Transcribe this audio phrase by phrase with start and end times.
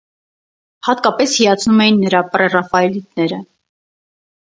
[0.87, 3.43] Հատկապես հիացնում էին նրա պրեռաֆայելիտները։